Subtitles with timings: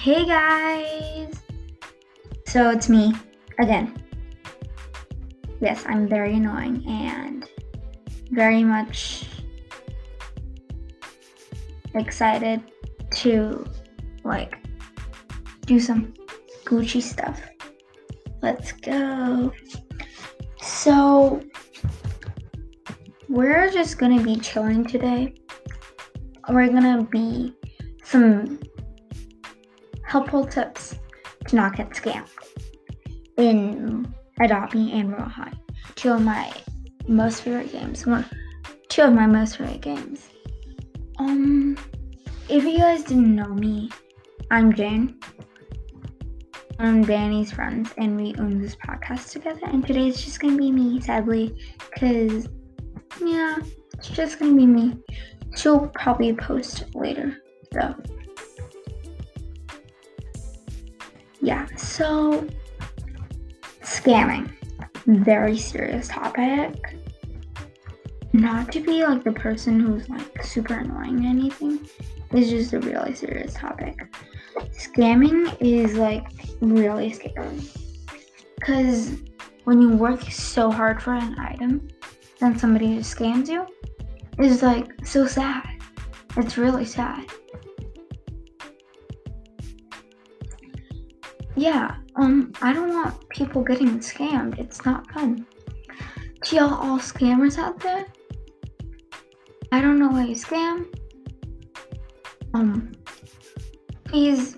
[0.00, 1.34] Hey guys!
[2.46, 3.12] So it's me
[3.58, 4.00] again.
[5.60, 7.44] Yes, I'm very annoying and
[8.30, 9.26] very much
[11.94, 12.62] excited
[13.16, 13.66] to
[14.22, 14.56] like
[15.66, 16.14] do some
[16.64, 17.40] Gucci stuff.
[18.40, 19.52] Let's go.
[20.62, 21.42] So
[23.28, 25.34] we're just gonna be chilling today.
[26.48, 27.52] We're gonna be
[28.04, 28.60] some
[30.08, 30.98] helpful tips
[31.46, 32.28] to not get scammed
[33.36, 35.52] in Adopt Me and High.
[35.96, 36.50] Two of my
[37.06, 38.06] most favorite games.
[38.06, 38.24] One,
[38.88, 40.30] two of my most favorite games.
[41.18, 41.76] Um,
[42.48, 43.90] if you guys didn't know me,
[44.50, 45.20] I'm Jane.
[46.78, 49.60] I'm Danny's friends, and we own this podcast together.
[49.64, 51.54] And today's just gonna be me, sadly,
[51.90, 52.48] because
[53.22, 53.58] yeah,
[53.92, 54.96] it's just gonna be me.
[55.54, 57.42] She'll probably post later,
[57.74, 57.94] so
[61.40, 61.66] yeah.
[61.76, 62.46] So
[63.82, 64.52] scamming,
[65.06, 66.96] very serious topic.
[68.32, 71.88] Not to be like the person who's like super annoying or anything.
[72.30, 74.14] It's just a really serious topic.
[74.72, 76.26] Scamming is like
[76.60, 77.60] really scary.
[78.56, 79.16] Because
[79.64, 81.88] when you work so hard for an item,
[82.38, 83.66] then somebody just scams you,
[84.38, 85.66] it's like so sad.
[86.36, 87.26] It's really sad.
[91.58, 94.60] Yeah, um, I don't want people getting scammed.
[94.60, 95.44] It's not fun.
[96.44, 98.06] To y'all all scammers out there,
[99.72, 100.86] I don't know why you scam.
[102.54, 102.92] Um,
[104.04, 104.56] please,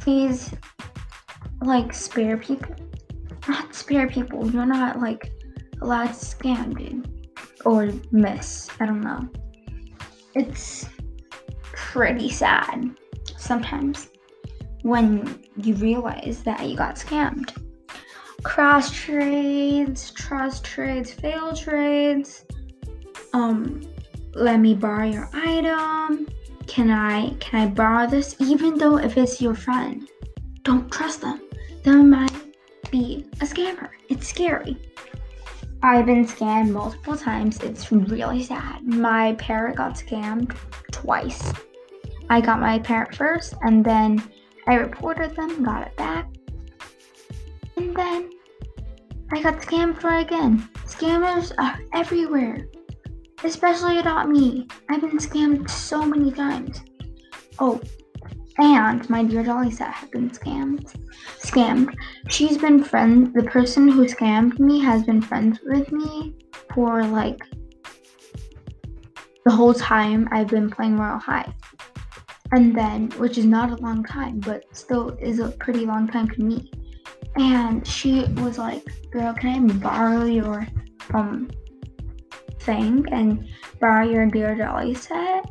[0.00, 0.54] please,
[1.60, 2.74] like, spare people.
[3.46, 4.50] Not spare people.
[4.50, 5.30] You're not, like,
[5.82, 7.28] allowed to scam, dude.
[7.66, 8.70] Or miss.
[8.80, 9.28] I don't know.
[10.34, 10.86] It's
[11.74, 12.96] pretty sad
[13.36, 14.08] sometimes
[14.86, 17.50] when you realize that you got scammed.
[18.44, 22.44] Cross trades, trust trades, fail trades.
[23.32, 23.82] Um,
[24.34, 26.28] let me borrow your item.
[26.68, 28.36] Can I can I borrow this?
[28.38, 30.08] Even though if it's your friend,
[30.62, 31.40] don't trust them.
[31.82, 32.32] They might
[32.92, 33.88] be a scammer.
[34.08, 34.76] It's scary.
[35.82, 37.58] I've been scammed multiple times.
[37.60, 38.86] It's really sad.
[38.86, 40.56] My parrot got scammed
[40.92, 41.52] twice.
[42.30, 44.22] I got my parrot first, and then
[44.68, 46.28] I reported them, got it back,
[47.76, 48.30] and then
[49.32, 50.68] I got scammed for again.
[50.86, 52.66] Scammers are everywhere,
[53.44, 54.66] especially Adopt Me.
[54.88, 56.80] I've been scammed so many times.
[57.58, 57.80] Oh,
[58.58, 60.94] and my dear Dollie set have been scammed.
[61.38, 61.94] Scammed.
[62.28, 63.32] She's been friends.
[63.34, 66.34] The person who scammed me has been friends with me
[66.74, 67.40] for like
[69.44, 71.54] the whole time I've been playing Royale High
[72.52, 76.28] and then which is not a long time but still is a pretty long time
[76.28, 76.70] to me
[77.36, 80.66] and she was like girl can i borrow your
[81.14, 81.48] um
[82.60, 83.48] thing and
[83.80, 85.48] borrow your dear Dollie set?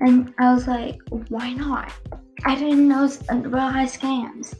[0.00, 1.92] And i was like why not?
[2.44, 4.56] I didn't know about high scams.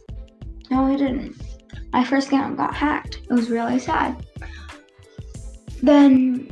[0.70, 1.36] No i didn't.
[1.92, 3.22] My first account got hacked.
[3.28, 4.26] It was really sad.
[5.82, 6.50] Then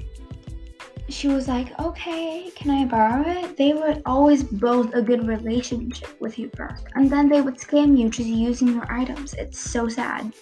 [1.09, 3.57] she was like, okay, can I borrow it?
[3.57, 7.97] They would always build a good relationship with you first, and then they would scam
[7.99, 9.35] you just using your items.
[9.35, 10.33] It's so sad.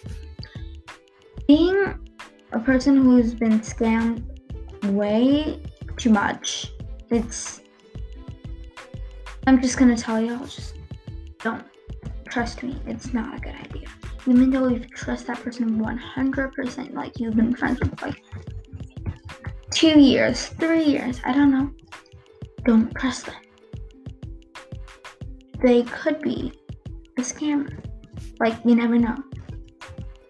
[1.46, 1.98] Being
[2.52, 4.24] a person who's been scammed
[4.92, 5.60] way
[5.96, 6.72] too much,
[7.10, 7.60] it's.
[9.46, 10.76] I'm just gonna tell y'all, just
[11.40, 11.64] don't
[12.26, 12.80] trust me.
[12.86, 13.88] It's not a good idea.
[14.26, 18.22] Even though you trust that person 100%, like you've been friends with like
[19.74, 21.70] two years, three years, I don't know.
[22.64, 23.34] Don't trust them.
[25.62, 26.52] They could be
[27.18, 27.84] a scammer.
[28.38, 29.16] Like, you never know.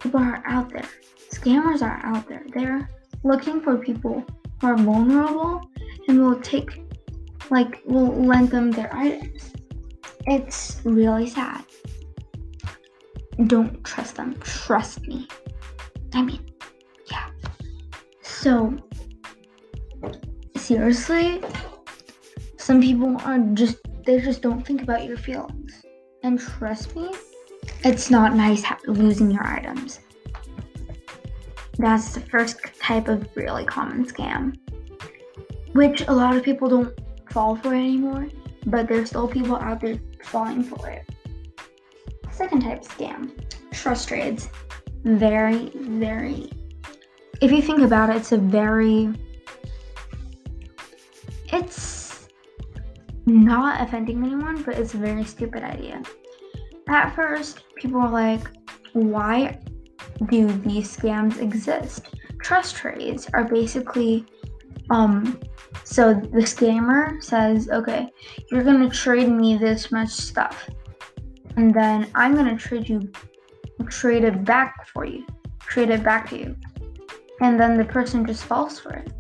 [0.01, 0.89] People are out there.
[1.31, 2.45] Scammers are out there.
[2.55, 2.89] They're
[3.23, 4.25] looking for people
[4.61, 5.61] who are vulnerable
[6.09, 6.83] and will take,
[7.51, 9.53] like, will lend them their items.
[10.27, 11.65] It's really sad.
[13.47, 14.35] Don't trust them.
[14.41, 15.29] Trust me.
[16.15, 16.47] I mean,
[17.11, 17.29] yeah.
[18.23, 18.77] So,
[20.65, 21.43] seriously,
[22.57, 23.77] some people are just,
[24.07, 25.83] they just don't think about your feelings.
[26.23, 27.11] And trust me,
[27.85, 30.01] it's not nice losing your items.
[31.77, 34.57] That's the first type of really common scam,
[35.75, 36.99] which a lot of people don't
[37.31, 38.29] fall for anymore,
[38.65, 41.05] but there's still people out there falling for it.
[42.31, 43.33] Second type of scam,
[43.71, 44.49] trust trades.
[45.05, 46.51] Very, very,
[47.43, 49.13] if you think about it, it's a very
[51.55, 52.29] it's
[53.27, 56.03] not offending anyone, but it's a very stupid idea.
[56.89, 58.43] At first, people were like,
[58.93, 59.61] why
[60.29, 62.09] do these scams exist?
[62.41, 64.27] Trust trades are basically
[64.91, 65.41] um
[65.85, 68.11] so the scammer says, okay,
[68.51, 70.69] you're gonna trade me this much stuff.
[71.57, 73.11] And then I'm gonna trade you
[73.89, 75.25] trade it back for you.
[75.61, 76.57] Trade it back to you.
[77.41, 79.11] And then the person just falls for it.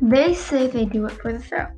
[0.00, 1.68] They say they do it for the thrill.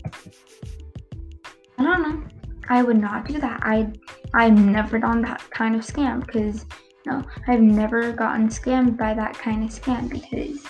[1.79, 2.29] I don't know.
[2.69, 3.61] I would not do that.
[3.63, 3.93] I
[4.35, 6.65] I've never done that kind of scam because
[7.05, 10.65] no, I've never gotten scammed by that kind of scam because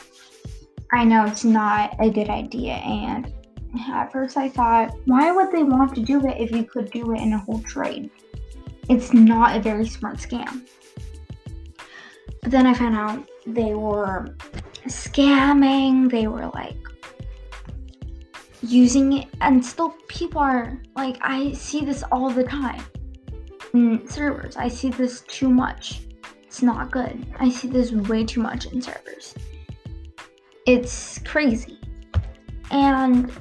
[0.92, 3.32] I know it's not a good idea and
[3.90, 7.12] at first I thought, why would they want to do it if you could do
[7.12, 8.10] it in a whole trade?
[8.88, 10.66] It's not a very smart scam.
[12.42, 14.34] But then I found out they were
[14.88, 16.76] scamming, they were like
[18.62, 22.82] using it, and still people are like, I see this all the time
[23.74, 24.56] in servers.
[24.56, 26.02] I see this too much.
[26.44, 27.26] It's not good.
[27.38, 29.34] I see this way too much in servers.
[30.66, 31.78] It's crazy.
[32.70, 33.32] And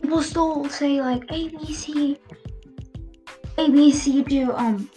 [0.00, 2.18] people still say like ABC
[3.56, 4.88] ABC to um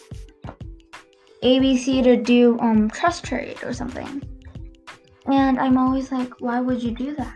[1.43, 4.21] ABC to do um trust trade or something.
[5.27, 7.35] And I'm always like, why would you do that?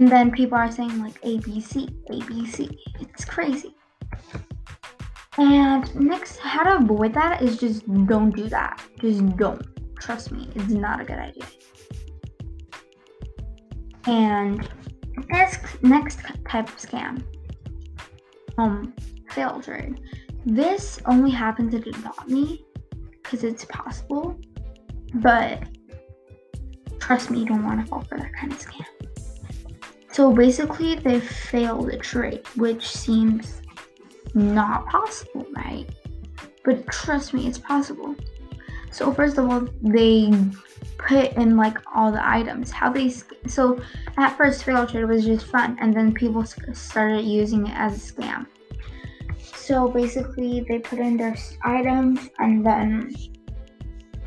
[0.00, 2.74] And then people are saying like ABC, ABC.
[3.00, 3.74] It's crazy.
[5.36, 8.82] And next, how to avoid that is just don't do that.
[8.98, 9.62] Just don't.
[10.00, 11.44] Trust me, it's not a good idea.
[14.06, 14.66] And
[15.28, 17.22] next, next type of scam,
[18.56, 18.94] um,
[19.30, 20.00] fail trade.
[20.46, 21.84] This only happens at
[22.26, 22.64] me,
[23.22, 24.40] because it's possible,
[25.16, 25.62] but
[26.98, 28.99] trust me, you don't want to fall for that kind of scam.
[30.20, 33.62] So basically, they failed the trade, which seems
[34.34, 35.86] not possible, right?
[36.62, 38.14] But trust me, it's possible.
[38.90, 40.30] So first of all, they
[40.98, 42.70] put in like all the items.
[42.70, 43.08] How they
[43.46, 43.80] so
[44.18, 48.12] at first fail trade was just fun, and then people started using it as a
[48.12, 48.44] scam.
[49.38, 51.34] So basically, they put in their
[51.64, 53.14] items, and then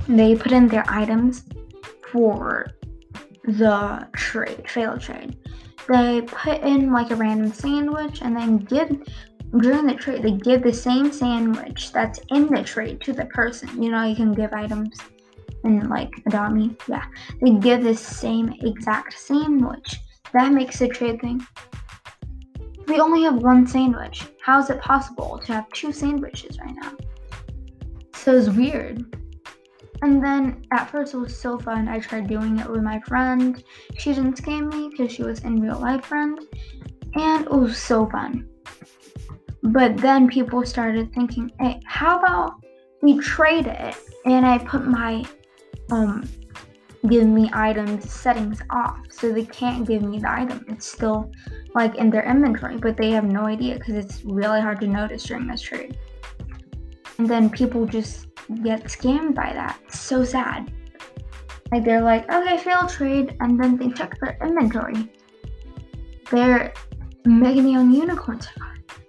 [0.09, 1.43] they put in their items
[2.11, 2.71] for
[3.43, 5.37] the trade fail trade.
[5.87, 8.89] They put in like a random sandwich, and then give
[9.59, 13.81] during the trade, they give the same sandwich that's in the trade to the person.
[13.81, 14.97] You know, you can give items
[15.63, 16.11] and like
[16.51, 16.75] me.
[16.87, 17.05] Yeah,
[17.41, 19.99] they give the same exact sandwich.
[20.33, 21.45] That makes the trade thing.
[22.87, 24.25] We only have one sandwich.
[24.41, 26.93] How is it possible to have two sandwiches right now?
[28.15, 29.22] So it's weird.
[30.03, 31.87] And then at first it was so fun.
[31.87, 33.63] I tried doing it with my friend.
[33.97, 36.37] She didn't scam me because she was in real life friend.
[37.15, 38.49] And it was so fun.
[39.61, 42.55] But then people started thinking, hey, how about
[43.01, 43.95] we trade it
[44.25, 45.23] and I put my
[45.89, 46.27] um
[47.07, 50.65] give me items settings off so they can't give me the item.
[50.67, 51.31] It's still
[51.75, 55.23] like in their inventory, but they have no idea because it's really hard to notice
[55.23, 55.97] during this trade.
[57.17, 58.32] And then people just
[58.63, 59.79] get scammed by that.
[59.89, 60.71] So sad.
[61.71, 65.11] Like they're like, okay, fail trade, and then they check their inventory.
[66.29, 66.73] They're
[67.25, 68.47] Mega Neon Unicorns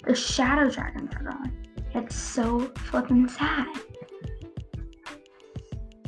[0.06, 1.52] the Shadow Dragons are gone.
[1.94, 3.66] It's so flippin' sad.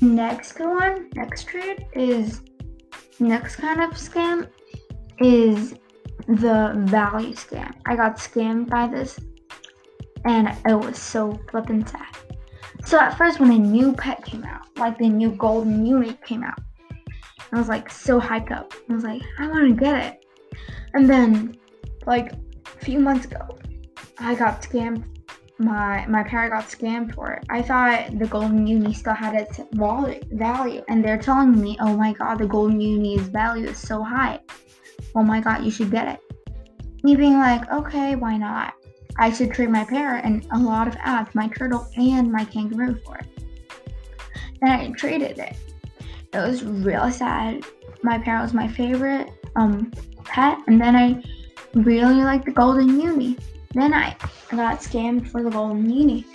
[0.00, 2.42] Next one, next trade is
[3.18, 4.48] next kind of scam
[5.18, 5.74] is
[6.28, 7.72] the value scam.
[7.86, 9.18] I got scammed by this
[10.26, 12.14] and it was so flippin' sad.
[12.86, 16.44] So at first when a new pet came out, like the new golden unit came
[16.44, 16.60] out,
[17.52, 18.72] I was like so hyped up.
[18.88, 20.24] I was like, I wanna get it.
[20.94, 21.58] And then
[22.06, 23.58] like a few months ago,
[24.20, 25.04] I got scammed.
[25.58, 27.44] My my parent got scammed for it.
[27.50, 32.12] I thought the golden uni still had its value, and they're telling me, "Oh my
[32.12, 34.38] god, the golden uni's value is so high.
[35.16, 36.20] Oh my god, you should get it."
[37.02, 38.74] Me being like, "Okay, why not?"
[39.18, 42.98] I should trade my parrot and a lot of ads, my turtle and my kangaroo
[43.04, 43.26] for it.
[44.60, 45.56] Then I traded it.
[46.32, 47.64] It was really sad.
[48.02, 49.90] My parrot was my favorite um
[50.24, 51.22] pet, and then I
[51.74, 53.38] really liked the golden uni.
[53.72, 54.16] Then I
[54.50, 56.26] got scammed for the golden uni.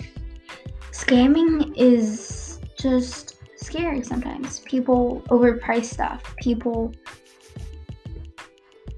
[0.90, 4.60] Scamming is just scary sometimes.
[4.60, 6.34] People overprice stuff.
[6.36, 6.92] People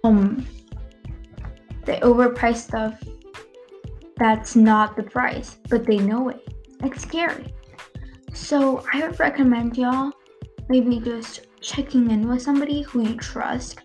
[0.04, 0.46] um
[1.84, 3.02] they overprice stuff
[4.16, 6.46] that's not the price, but they know it.
[6.82, 7.52] It's scary.
[8.32, 10.12] So I would recommend y'all
[10.68, 13.80] maybe just checking in with somebody who you trust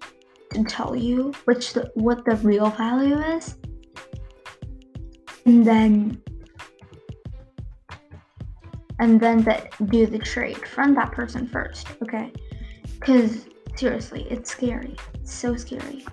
[0.51, 3.55] to tell you which the, what the real value is,
[5.45, 6.21] and then
[8.99, 11.87] and then that do the trade from that person first.
[12.03, 12.33] Okay,
[12.99, 13.45] because
[13.75, 14.95] seriously, it's scary.
[15.13, 16.05] It's so scary.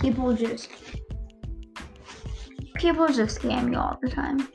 [0.00, 0.70] People just
[2.74, 4.48] people just scam you all the time.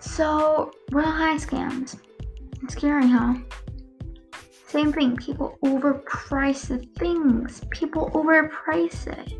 [0.00, 1.98] So Royale High scams.
[2.62, 3.34] It's scary, huh?
[4.66, 7.62] Same thing, people overprice the things.
[7.70, 9.34] People overprice it.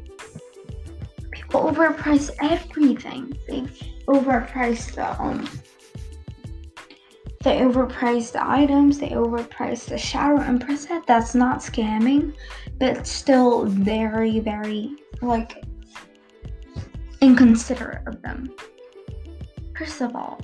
[1.30, 3.38] People overprice everything.
[3.46, 3.62] They
[4.08, 5.48] overprice the um
[7.42, 10.86] they overprice the items, they overprice the Shadow Empress.
[11.06, 12.34] That's not scamming,
[12.78, 15.64] but still very, very like
[17.20, 18.50] inconsiderate of them.
[19.76, 20.40] First of all,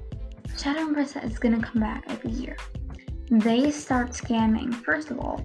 [0.57, 2.57] Shadow Empress is gonna come back every year
[3.31, 4.73] they start scamming.
[4.73, 5.45] First of all,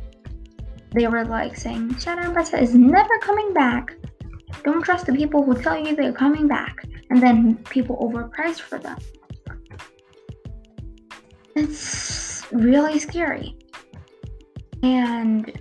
[0.93, 3.95] they were like saying Shadow Empress is never coming back.
[4.63, 6.75] Don't trust the people who tell you they're coming back,
[7.09, 8.97] and then people overprice for them.
[11.55, 13.57] It's really scary.
[14.83, 15.51] And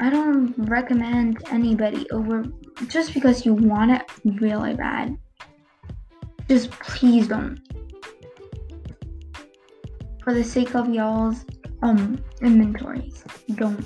[0.00, 2.44] I don't recommend anybody over
[2.86, 4.02] just because you want it
[4.40, 5.16] really bad.
[6.48, 7.58] Just please don't
[10.22, 11.44] for the sake of y'all's
[11.82, 13.24] um inventories.
[13.54, 13.84] Don't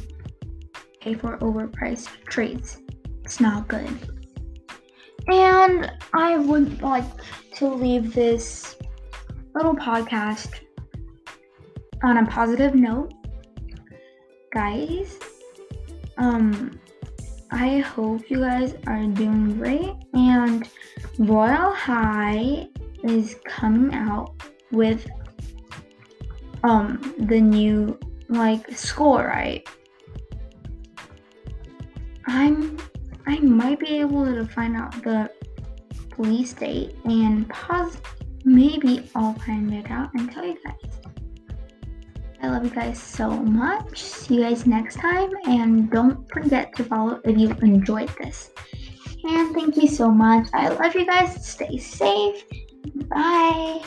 [1.01, 2.79] pay for overpriced trades.
[3.25, 3.89] It's not good.
[5.29, 7.05] And I would like
[7.57, 8.77] to leave this
[9.55, 10.61] little podcast
[12.03, 13.13] on a positive note.
[14.53, 15.19] Guys,
[16.17, 16.79] um
[17.51, 20.69] I hope you guys are doing great and
[21.19, 22.69] Royale High
[23.05, 24.35] is coming out
[24.71, 25.07] with
[26.65, 29.67] um the new like score, right?
[32.27, 32.79] I'm
[33.27, 35.31] I might be able to find out the
[36.11, 37.99] police date and pause
[38.45, 41.02] maybe I'll find it out and tell you guys.
[42.43, 44.03] I love you guys so much.
[44.03, 48.51] See you guys next time and don't forget to follow if you enjoyed this.
[49.25, 50.49] And thank you so much.
[50.53, 51.47] I love you guys.
[51.47, 52.43] Stay safe.
[53.09, 53.81] Bye.